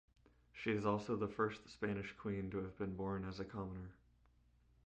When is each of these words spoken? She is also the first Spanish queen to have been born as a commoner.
She 0.51 0.71
is 0.71 0.83
also 0.83 1.15
the 1.15 1.27
first 1.27 1.69
Spanish 1.69 2.11
queen 2.17 2.49
to 2.49 2.57
have 2.57 2.75
been 2.75 2.95
born 2.95 3.23
as 3.23 3.39
a 3.39 3.45
commoner. 3.45 3.91